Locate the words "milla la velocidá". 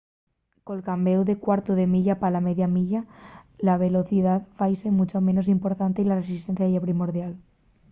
2.75-4.33